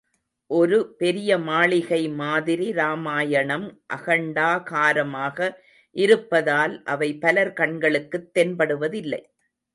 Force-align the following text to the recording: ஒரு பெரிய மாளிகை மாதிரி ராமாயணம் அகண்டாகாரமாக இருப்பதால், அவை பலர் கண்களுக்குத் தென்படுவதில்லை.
ஒரு 0.49 0.95
பெரிய 0.97 1.37
மாளிகை 1.39 2.09
மாதிரி 2.11 2.71
ராமாயணம் 2.71 3.67
அகண்டாகாரமாக 3.93 5.51
இருப்பதால், 5.95 6.83
அவை 6.85 7.17
பலர் 7.17 7.53
கண்களுக்குத் 7.53 8.29
தென்படுவதில்லை. 8.33 9.21